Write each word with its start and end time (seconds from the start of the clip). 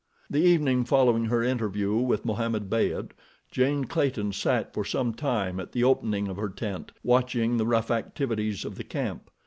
The 0.31 0.41
evening 0.41 0.83
following 0.85 1.25
her 1.25 1.43
interview 1.43 1.93
with 1.93 2.25
Mohammed 2.25 2.71
Beyd, 2.71 3.11
Jane 3.51 3.85
Clayton 3.85 4.31
sat 4.33 4.73
for 4.73 4.83
some 4.83 5.13
time 5.13 5.59
at 5.59 5.73
the 5.73 5.83
opening 5.83 6.27
of 6.27 6.37
her 6.37 6.49
tent 6.49 6.91
watching 7.03 7.57
the 7.57 7.67
rough 7.67 7.91
activities 7.91 8.65
of 8.65 8.77
the 8.77 8.83
camp. 8.83 9.29